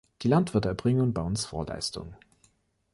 Die 0.23 0.27
Landwirte 0.27 0.67
erbringen 0.69 1.13
bei 1.13 1.21
uns 1.21 1.45
Vorleistungen. 1.45 2.15